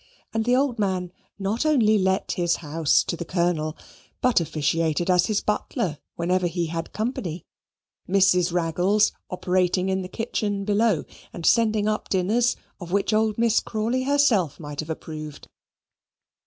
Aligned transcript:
And 0.33 0.45
the 0.45 0.55
old 0.55 0.79
man 0.79 1.11
not 1.37 1.63
only 1.63 1.99
let 1.99 2.31
his 2.31 2.55
house 2.55 3.03
to 3.03 3.15
the 3.15 3.23
Colonel 3.23 3.77
but 4.19 4.41
officiated 4.41 5.11
as 5.11 5.27
his 5.27 5.41
butler 5.41 5.99
whenever 6.15 6.47
he 6.47 6.65
had 6.65 6.91
company; 6.91 7.45
Mrs. 8.09 8.51
Raggles 8.51 9.11
operating 9.29 9.89
in 9.89 10.01
the 10.01 10.07
kitchen 10.07 10.65
below 10.65 11.03
and 11.31 11.45
sending 11.45 11.87
up 11.87 12.09
dinners 12.09 12.55
of 12.79 12.91
which 12.91 13.13
old 13.13 13.37
Miss 13.37 13.59
Crawley 13.59 14.05
herself 14.05 14.59
might 14.59 14.79
have 14.79 14.89
approved. 14.89 15.47